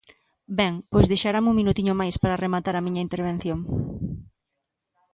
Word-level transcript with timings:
Ben, 0.59 0.73
pois 0.91 1.09
deixarame 1.11 1.49
un 1.51 1.59
minutiño 1.61 1.93
máis 2.01 2.15
para 2.21 2.41
rematar 2.43 2.75
a 2.75 2.85
miña 2.85 3.05
intervención. 3.07 3.59